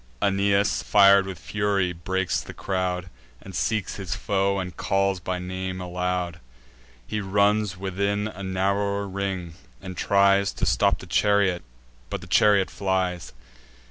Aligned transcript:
Aeneas, 0.19 0.81
fir'd 0.81 1.27
with 1.27 1.37
fury, 1.37 1.93
breaks 1.93 2.41
the 2.41 2.55
crowd, 2.55 3.07
And 3.39 3.53
seeks 3.53 3.97
his 3.97 4.15
foe, 4.15 4.57
and 4.57 4.75
calls 4.75 5.19
by 5.19 5.37
name 5.37 5.79
aloud: 5.79 6.39
He 7.05 7.21
runs 7.21 7.77
within 7.77 8.27
a 8.27 8.41
narrower 8.41 9.07
ring, 9.07 9.53
and 9.79 9.95
tries 9.95 10.53
To 10.53 10.65
stop 10.65 10.97
the 10.97 11.05
chariot; 11.05 11.61
but 12.09 12.21
the 12.21 12.25
chariot 12.25 12.71
flies. 12.71 13.33